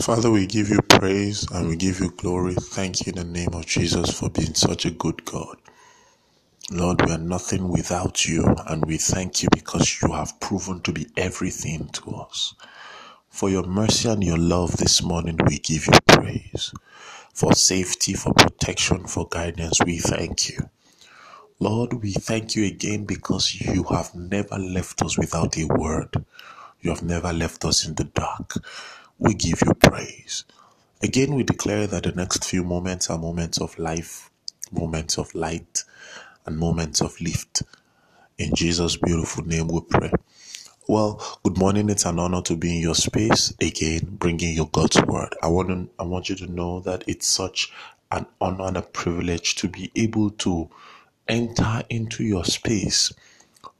Father, 0.00 0.30
we 0.30 0.46
give 0.46 0.68
you 0.70 0.80
praise 0.82 1.50
and 1.52 1.68
we 1.68 1.76
give 1.76 2.00
you 2.00 2.10
glory. 2.12 2.54
Thank 2.54 3.06
you 3.06 3.12
in 3.12 3.18
the 3.18 3.24
name 3.24 3.54
of 3.54 3.66
Jesus 3.66 4.18
for 4.18 4.30
being 4.30 4.54
such 4.54 4.84
a 4.86 4.90
good 4.92 5.24
God. 5.24 5.56
Lord, 6.70 7.04
we 7.06 7.12
are 7.12 7.18
nothing 7.18 7.68
without 7.68 8.26
you, 8.26 8.44
and 8.68 8.84
we 8.86 8.98
thank 8.98 9.42
you 9.42 9.48
because 9.52 10.00
you 10.02 10.12
have 10.12 10.38
proven 10.40 10.80
to 10.82 10.92
be 10.92 11.06
everything 11.16 11.88
to 11.94 12.10
us. 12.16 12.54
For 13.30 13.50
your 13.50 13.64
mercy 13.64 14.08
and 14.08 14.24
your 14.24 14.38
love 14.38 14.76
this 14.78 15.02
morning, 15.02 15.38
we 15.48 15.58
give 15.60 15.86
you 15.86 15.94
praise. 16.06 16.72
For 17.34 17.54
safety, 17.54 18.14
for 18.14 18.34
protection, 18.34 19.06
for 19.06 19.28
guidance, 19.28 19.80
we 19.86 19.98
thank 19.98 20.50
you. 20.50 20.70
Lord, 21.60 22.02
we 22.02 22.12
thank 22.12 22.56
you 22.56 22.66
again 22.66 23.06
because 23.06 23.54
you 23.54 23.84
have 23.84 24.14
never 24.14 24.58
left 24.58 25.02
us 25.02 25.18
without 25.18 25.58
a 25.58 25.66
word. 25.66 26.24
You 26.80 26.90
have 26.90 27.02
never 27.02 27.32
left 27.32 27.64
us 27.64 27.86
in 27.86 27.94
the 27.96 28.04
dark. 28.04 28.54
We 29.18 29.34
give 29.34 29.62
you 29.64 29.74
praise. 29.74 30.44
Again, 31.02 31.34
we 31.34 31.42
declare 31.42 31.86
that 31.86 32.04
the 32.04 32.12
next 32.12 32.44
few 32.44 32.62
moments 32.64 33.10
are 33.10 33.18
moments 33.18 33.58
of 33.60 33.78
life, 33.78 34.30
moments 34.70 35.18
of 35.18 35.34
light, 35.34 35.84
and 36.46 36.58
moments 36.58 37.00
of 37.00 37.18
lift. 37.20 37.62
In 38.38 38.54
Jesus' 38.54 38.96
beautiful 38.96 39.46
name 39.46 39.68
we 39.68 39.80
pray. 39.80 40.12
Well, 40.88 41.22
good 41.44 41.58
morning. 41.58 41.90
It's 41.90 42.04
an 42.06 42.18
honor 42.18 42.42
to 42.42 42.56
be 42.56 42.76
in 42.76 42.82
your 42.82 42.94
space 42.94 43.54
again, 43.60 44.18
bringing 44.18 44.54
you 44.54 44.68
God's 44.72 45.02
word. 45.02 45.34
I 45.42 45.48
want 45.48 45.68
to, 45.68 45.88
I 45.98 46.04
want 46.04 46.28
you 46.28 46.36
to 46.36 46.46
know 46.52 46.80
that 46.80 47.04
it's 47.06 47.26
such 47.26 47.72
an 48.12 48.26
honor 48.40 48.66
and 48.66 48.76
a 48.76 48.82
privilege 48.82 49.56
to 49.56 49.68
be 49.68 49.90
able 49.96 50.30
to 50.30 50.68
enter 51.28 51.82
into 51.90 52.22
your 52.24 52.44
space 52.44 53.12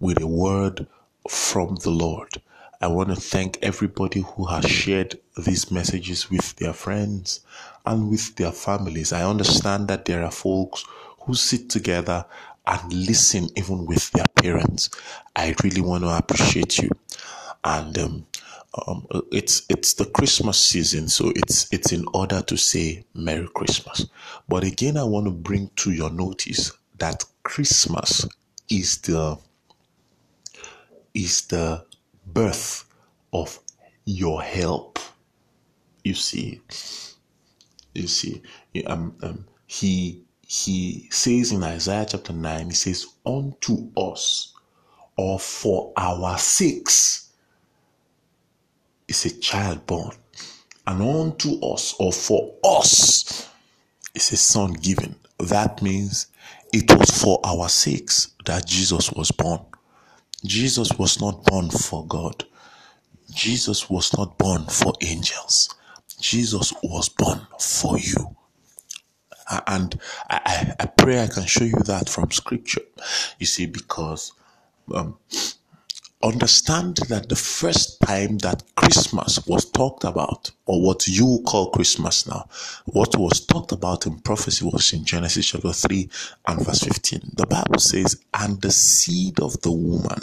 with 0.00 0.22
a 0.22 0.28
word 0.28 0.86
from 1.28 1.76
the 1.76 1.90
Lord. 1.90 2.40
I 2.84 2.86
want 2.86 3.08
to 3.08 3.16
thank 3.16 3.58
everybody 3.62 4.20
who 4.20 4.44
has 4.44 4.66
shared 4.66 5.18
these 5.38 5.70
messages 5.70 6.28
with 6.28 6.54
their 6.56 6.74
friends 6.74 7.40
and 7.86 8.10
with 8.10 8.36
their 8.36 8.52
families. 8.52 9.10
I 9.10 9.24
understand 9.24 9.88
that 9.88 10.04
there 10.04 10.22
are 10.22 10.30
folks 10.30 10.84
who 11.20 11.34
sit 11.34 11.70
together 11.70 12.26
and 12.66 12.92
listen 12.92 13.48
even 13.56 13.86
with 13.86 14.10
their 14.10 14.26
parents. 14.34 14.90
I 15.34 15.54
really 15.64 15.80
want 15.80 16.04
to 16.04 16.10
appreciate 16.10 16.76
you. 16.76 16.90
And 17.64 17.96
um, 17.96 18.26
um, 18.86 19.06
it's 19.32 19.62
it's 19.70 19.94
the 19.94 20.04
Christmas 20.04 20.58
season, 20.58 21.08
so 21.08 21.32
it's 21.34 21.72
it's 21.72 21.90
in 21.90 22.04
order 22.12 22.42
to 22.42 22.56
say 22.58 23.06
Merry 23.14 23.48
Christmas. 23.54 24.04
But 24.46 24.62
again, 24.62 24.98
I 24.98 25.04
want 25.04 25.24
to 25.24 25.32
bring 25.32 25.70
to 25.76 25.90
your 25.90 26.10
notice 26.10 26.70
that 26.98 27.24
Christmas 27.44 28.28
is 28.68 28.98
the 28.98 29.38
is 31.14 31.46
the 31.46 31.86
birth 32.26 32.84
of 33.32 33.58
your 34.04 34.42
help. 34.42 34.98
You 36.02 36.14
see, 36.14 36.60
you 37.94 38.06
see, 38.06 38.42
um, 38.86 39.16
um, 39.22 39.46
he 39.66 40.22
he 40.46 41.08
says 41.10 41.52
in 41.52 41.62
Isaiah 41.62 42.06
chapter 42.08 42.32
nine, 42.32 42.66
he 42.66 42.74
says, 42.74 43.06
"Unto 43.24 43.90
us, 43.96 44.52
or 45.16 45.38
for 45.38 45.92
our 45.96 46.38
sakes, 46.38 47.30
is 49.08 49.24
a 49.24 49.38
child 49.40 49.86
born, 49.86 50.14
and 50.86 51.02
unto 51.02 51.58
us, 51.64 51.94
or 51.98 52.12
for 52.12 52.54
us, 52.62 53.48
is 54.14 54.32
a 54.32 54.36
son 54.36 54.74
given." 54.74 55.16
That 55.38 55.80
means 55.82 56.26
it 56.72 56.90
was 56.96 57.10
for 57.10 57.40
our 57.44 57.68
sakes 57.68 58.32
that 58.44 58.66
Jesus 58.66 59.10
was 59.12 59.30
born. 59.30 59.60
Jesus 60.44 60.92
was 60.98 61.20
not 61.20 61.44
born 61.44 61.70
for 61.70 62.06
God. 62.06 62.44
Jesus 63.32 63.88
was 63.88 64.16
not 64.16 64.38
born 64.38 64.66
for 64.66 64.92
angels. 65.00 65.74
Jesus 66.20 66.72
was 66.82 67.08
born 67.08 67.46
for 67.58 67.98
you. 67.98 68.36
And 69.66 69.98
I, 70.30 70.74
I, 70.80 70.86
pray 70.86 71.22
I 71.22 71.26
can 71.26 71.44
show 71.44 71.64
you 71.64 71.78
that 71.84 72.08
from 72.08 72.30
scripture. 72.30 72.80
You 73.38 73.46
see, 73.46 73.66
because 73.66 74.32
um, 74.94 75.18
understand 76.24 76.96
that 77.08 77.28
the 77.28 77.36
first 77.36 78.00
time 78.00 78.38
that 78.38 78.62
Christmas 78.76 79.46
was 79.46 79.70
talked 79.70 80.04
about, 80.04 80.50
or 80.66 80.82
what 80.82 81.06
you 81.06 81.42
call 81.46 81.70
Christmas 81.70 82.26
now, 82.26 82.48
what 82.86 83.16
was 83.16 83.44
talked 83.44 83.72
about 83.72 84.06
in 84.06 84.18
prophecy 84.20 84.64
was 84.64 84.92
in 84.92 85.04
Genesis 85.04 85.46
chapter 85.46 85.72
3 85.72 86.08
and 86.48 86.64
verse 86.64 86.82
15. 86.82 87.32
The 87.34 87.46
Bible 87.46 87.78
says, 87.78 88.20
And 88.32 88.60
the 88.60 88.72
seed 88.72 89.40
of 89.40 89.60
the 89.62 89.72
woman 89.72 90.22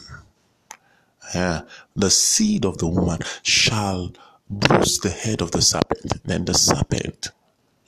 yeah, 1.34 1.62
the 1.96 2.10
seed 2.10 2.66
of 2.66 2.78
the 2.78 2.88
woman 2.88 3.20
shall 3.44 4.12
bruise 4.50 5.00
the 5.00 5.10
head 5.10 5.42
of 5.42 5.52
the 5.52 5.62
serpent, 5.62 6.22
then 6.26 6.46
the 6.46 6.54
serpent 6.54 7.30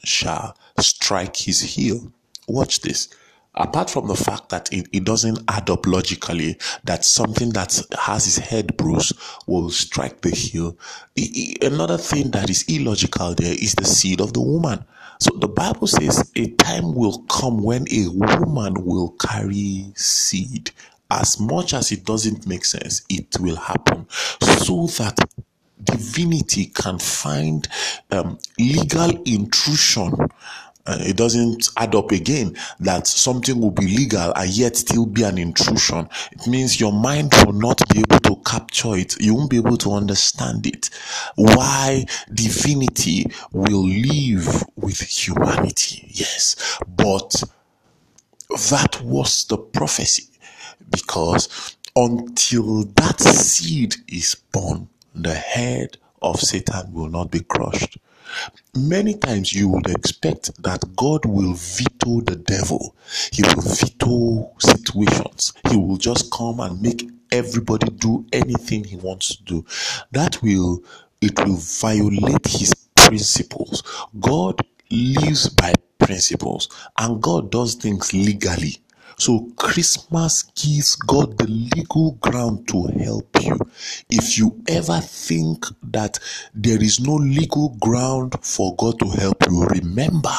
shall 0.04 0.58
strike 0.80 1.36
his 1.36 1.62
heel. 1.62 2.12
Watch 2.48 2.82
this. 2.82 3.10
Apart 3.56 3.90
from 3.90 4.08
the 4.08 4.16
fact 4.16 4.50
that 4.50 4.72
it, 4.74 4.88
it 4.92 5.04
doesn't 5.04 5.40
add 5.48 5.70
up 5.70 5.86
logically, 5.86 6.58
that 6.84 7.06
something 7.06 7.50
that 7.52 7.80
has 8.00 8.26
his 8.26 8.38
head 8.38 8.76
bruised 8.78 9.14
will 9.46 9.70
strike 9.70 10.22
the 10.22 10.32
heel. 10.32 10.78
Another 11.62 11.98
thing 11.98 12.32
that 12.32 12.50
is 12.50 12.64
illogical 12.68 13.36
there 13.36 13.54
is 13.54 13.74
the 13.76 13.86
seed 13.86 14.22
of 14.22 14.34
the 14.34 14.42
woman. 14.42 14.84
So 15.20 15.36
the 15.38 15.48
Bible 15.48 15.88
says 15.88 16.32
a 16.36 16.48
time 16.52 16.96
will 16.96 17.20
come 17.30 17.64
when 17.64 17.86
a 17.92 18.08
woman 18.10 18.84
will 18.84 19.12
carry 19.12 19.86
seed 19.96 20.72
as 21.14 21.40
much 21.40 21.74
as 21.74 21.92
it 21.92 22.06
doesn't 22.06 22.48
make 22.48 22.66
sense, 22.66 23.04
it 23.08 23.38
will 23.40 23.56
happen 23.56 24.08
so 24.10 24.88
that 24.88 25.20
divinity 25.84 26.68
can 26.68 26.98
find 26.98 27.68
um, 28.12 28.40
legal 28.58 29.22
intrusion. 29.24 30.14
Uh, 30.86 30.98
it 31.00 31.16
doesn't 31.16 31.70
add 31.78 31.96
up 31.96 32.12
again 32.12 32.56
that 32.80 33.08
something 33.08 33.60
will 33.62 33.72
be 33.72 33.88
legal 33.88 34.34
and 34.36 34.50
yet 34.50 34.76
still 34.76 35.06
be 35.06 35.24
an 35.24 35.38
intrusion. 35.38 36.10
It 36.34 36.46
means 36.46 36.80
your 36.80 36.92
mind 36.92 37.34
will 37.46 37.54
not 37.54 37.82
be 37.90 38.00
able 38.00 38.20
to 38.20 38.36
capture 38.46 38.96
it. 38.96 39.20
You 39.22 39.36
won't 39.36 39.50
be 39.50 39.58
able 39.58 39.78
to 39.78 39.94
understand 39.94 40.68
it. 40.68 40.90
Why 41.36 42.06
divinity 42.34 43.28
will 43.54 43.88
live 43.88 44.64
with 44.76 45.00
humanity. 45.00 46.06
Yes. 46.10 46.80
But 46.88 47.44
that 48.70 49.02
was 49.02 49.46
the 49.46 49.58
prophecy 49.58 50.28
because 50.92 51.76
until 51.96 52.84
that 52.84 53.20
seed 53.20 53.96
is 54.08 54.36
born, 54.52 54.90
the 55.16 55.34
head 55.34 55.98
of 56.22 56.40
Satan 56.40 56.94
will 56.94 57.10
not 57.10 57.32
be 57.32 57.40
crushed. 57.42 57.98
Many 58.76 59.16
times 59.16 59.54
you 59.54 59.70
would 59.70 59.88
expect 59.90 60.64
that 60.64 60.96
God 60.96 61.26
will 61.26 61.54
veto 61.54 62.22
the 62.22 62.38
devil. 62.38 62.96
He 63.32 63.44
will 63.44 63.62
veto 63.62 64.52
situations. 64.60 65.54
He 65.70 65.78
will 65.78 65.98
just 65.98 66.32
come 66.32 66.60
and 66.60 66.82
make 66.82 67.08
everybody 67.32 67.90
do 67.92 68.26
anything 68.34 68.84
he 68.86 68.96
wants 68.96 69.36
to 69.36 69.44
do. 69.44 69.66
That 70.12 70.42
will, 70.42 70.84
it 71.22 71.38
will 71.46 71.58
violate 71.58 72.48
his 72.48 72.74
principles. 72.96 73.84
God 74.20 74.60
lives 74.90 75.50
by 75.50 75.74
principles 76.00 76.68
and 76.98 77.22
God 77.22 77.52
does 77.52 77.76
things 77.76 78.14
legally. 78.14 78.78
So 79.18 79.52
Christmas 79.56 80.44
gives 80.56 80.96
God 80.96 81.38
the 81.38 81.48
legal 81.48 82.14
ground 82.22 82.68
to 82.70 82.84
help 83.00 83.28
you. 83.42 83.58
If 84.10 84.38
you 84.38 84.62
ever 84.68 85.00
think 85.00 85.66
that 85.84 86.20
there 86.54 86.82
is 86.82 87.00
no 87.00 87.16
legal 87.16 87.70
ground 87.80 88.36
for 88.42 88.76
God 88.76 89.00
to 89.00 89.10
help 89.10 89.44
you, 89.50 89.64
remember 89.66 90.34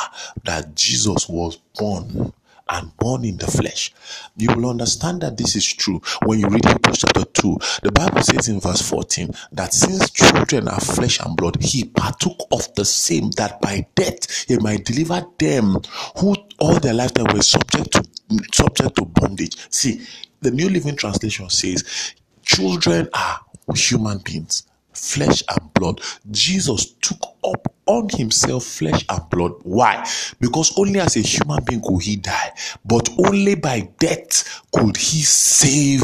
that 0.44 0.74
Jesus 0.74 1.28
was 1.28 1.56
born 1.78 2.32
and 2.68 2.96
born 2.96 3.24
in 3.24 3.36
the 3.36 3.46
flesh. 3.46 3.92
You 4.36 4.48
will 4.54 4.70
understand 4.70 5.20
that 5.22 5.36
this 5.36 5.54
is 5.56 5.66
true 5.66 6.00
when 6.24 6.40
you 6.40 6.48
read 6.48 6.64
Hebrews 6.64 6.98
chapter 6.98 7.24
2. 7.24 7.58
The 7.82 7.92
Bible 7.92 8.22
says 8.22 8.48
in 8.48 8.60
verse 8.60 8.82
14 8.88 9.34
that 9.52 9.74
since 9.74 10.10
children 10.10 10.68
are 10.68 10.80
flesh 10.80 11.20
and 11.20 11.36
blood, 11.36 11.62
he 11.62 11.84
partook 11.84 12.36
of 12.52 12.74
the 12.74 12.84
same 12.84 13.30
that 13.32 13.60
by 13.60 13.86
death 13.94 14.46
he 14.48 14.56
might 14.58 14.84
deliver 14.84 15.26
them 15.38 15.80
who 16.18 16.34
all 16.58 16.78
their 16.80 16.94
lifetime 16.94 17.26
were 17.34 17.42
subject 17.42 17.92
to 17.92 18.04
subject 18.52 18.96
to 18.96 19.04
bondage. 19.04 19.56
See, 19.70 20.04
the 20.40 20.50
New 20.50 20.68
Living 20.68 20.96
Translation 20.96 21.48
says 21.50 22.14
children 22.42 23.08
are 23.14 23.40
human 23.74 24.18
beings 24.18 24.64
flesh 24.94 25.42
and 25.50 25.74
blood. 25.74 26.00
Jesus 26.30 26.94
took 27.00 27.18
up 27.44 27.72
on 27.86 28.08
himself 28.10 28.64
flesh 28.64 29.04
and 29.08 29.28
blood. 29.30 29.52
Why? 29.62 30.06
Because 30.40 30.72
only 30.78 31.00
as 31.00 31.16
a 31.16 31.20
human 31.20 31.62
being 31.64 31.80
could 31.82 32.02
he 32.02 32.16
die, 32.16 32.52
but 32.84 33.08
only 33.18 33.54
by 33.56 33.88
death 33.98 34.62
could 34.72 34.96
he 34.96 35.22
save 35.22 36.02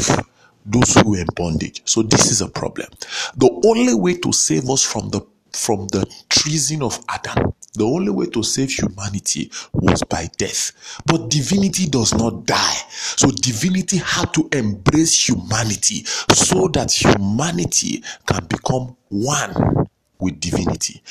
those 0.65 0.93
who 0.95 1.11
were 1.11 1.19
in 1.19 1.27
bondage. 1.35 1.81
So 1.85 2.03
this 2.03 2.29
is 2.29 2.41
a 2.41 2.47
problem. 2.49 2.87
The 3.35 3.49
only 3.65 3.95
way 3.95 4.15
to 4.17 4.31
save 4.31 4.69
us 4.69 4.83
from 4.83 5.09
the 5.09 5.21
from 5.53 5.87
the 5.87 6.05
treason 6.29 6.81
of 6.81 7.03
Adam. 7.09 7.53
The 7.73 7.85
only 7.85 8.09
way 8.11 8.25
to 8.27 8.43
save 8.43 8.71
humanity 8.71 9.51
was 9.73 10.03
by 10.03 10.29
death. 10.37 10.73
But 11.05 11.29
divinity 11.29 11.87
does 11.87 12.13
not 12.13 12.45
die. 12.45 12.77
So 13.15 13.29
divinity 13.31 13.97
had 13.97 14.33
to 14.33 14.49
embrace 14.51 15.29
humanity 15.29 16.03
so 16.33 16.67
that 16.69 16.91
humanity 16.91 18.03
can 18.25 18.45
become 18.45 18.95
one 19.09 19.87
with 20.19 20.39
divinity. 20.39 21.01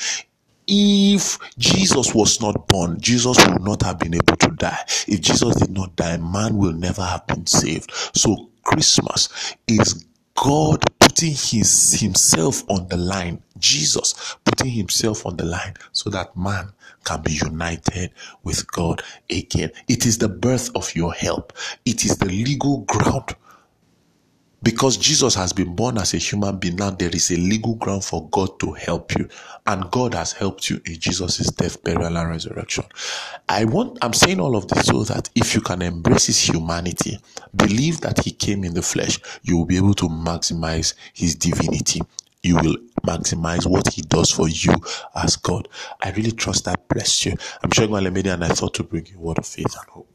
if 0.67 1.37
Jesus 1.57 2.13
was 2.15 2.39
not 2.41 2.67
born, 2.67 2.99
Jesus 3.01 3.37
would 3.45 3.61
not 3.61 3.81
have 3.83 3.99
been 3.99 4.15
able 4.15 4.37
to 4.37 4.49
die. 4.51 4.79
If 5.07 5.21
Jesus 5.21 5.55
did 5.55 5.71
not 5.71 5.95
die, 5.97 6.17
man 6.17 6.57
will 6.57 6.73
never 6.73 7.01
have 7.03 7.27
been 7.27 7.45
saved. 7.45 7.91
So 8.15 8.49
Christmas 8.63 9.55
is 9.67 10.05
God 10.35 10.83
putting 10.99 11.31
his 11.33 11.99
himself 11.99 12.63
on 12.69 12.87
the 12.87 12.97
line, 12.97 13.43
Jesus 13.59 14.35
putting 14.45 14.71
himself 14.71 15.25
on 15.25 15.37
the 15.37 15.45
line 15.45 15.75
so 15.91 16.09
that 16.09 16.35
man 16.35 16.73
can 17.03 17.21
be 17.21 17.33
united 17.33 18.11
with 18.43 18.69
God 18.71 19.01
again. 19.29 19.71
It 19.87 20.05
is 20.05 20.17
the 20.17 20.29
birth 20.29 20.75
of 20.75 20.95
your 20.95 21.13
help. 21.13 21.53
It 21.85 22.05
is 22.05 22.17
the 22.17 22.25
legal 22.27 22.79
ground 22.81 23.35
because 24.63 24.97
Jesus 24.97 25.35
has 25.35 25.53
been 25.53 25.75
born 25.75 25.97
as 25.97 26.13
a 26.13 26.17
human 26.17 26.57
being, 26.57 26.75
now 26.77 26.91
there 26.91 27.09
is 27.09 27.31
a 27.31 27.37
legal 27.37 27.75
ground 27.75 28.05
for 28.05 28.29
God 28.29 28.59
to 28.59 28.73
help 28.73 29.17
you. 29.17 29.27
And 29.67 29.89
God 29.91 30.13
has 30.13 30.33
helped 30.33 30.69
you 30.69 30.81
in 30.85 30.99
Jesus' 30.99 31.47
death, 31.51 31.83
burial, 31.83 32.17
and 32.17 32.29
resurrection. 32.29 32.85
I 33.49 33.65
want 33.65 33.99
I'm 34.03 34.13
saying 34.13 34.39
all 34.39 34.55
of 34.55 34.67
this 34.67 34.87
so 34.87 35.03
that 35.05 35.29
if 35.35 35.55
you 35.55 35.61
can 35.61 35.81
embrace 35.81 36.27
his 36.27 36.49
humanity, 36.49 37.19
believe 37.55 38.01
that 38.01 38.19
he 38.23 38.31
came 38.31 38.63
in 38.63 38.73
the 38.73 38.83
flesh, 38.83 39.19
you 39.43 39.57
will 39.57 39.65
be 39.65 39.77
able 39.77 39.95
to 39.95 40.05
maximize 40.09 40.93
his 41.13 41.35
divinity. 41.35 42.01
You 42.43 42.55
will 42.57 42.77
maximize 43.05 43.67
what 43.67 43.87
he 43.93 44.03
does 44.03 44.31
for 44.31 44.49
you 44.49 44.73
as 45.15 45.37
God. 45.37 45.69
I 46.01 46.11
really 46.11 46.31
trust 46.33 46.65
that 46.65 46.87
bless 46.89 47.25
you. 47.25 47.33
I'm 47.63 47.71
Shegun 47.71 47.99
Alemede 48.01 48.33
and 48.33 48.43
I 48.43 48.49
thought 48.49 48.75
to 48.75 48.83
bring 48.83 49.07
you 49.07 49.17
a 49.17 49.21
word 49.21 49.39
of 49.39 49.47
faith 49.47 49.75
and 49.79 49.89
hope. 49.89 50.10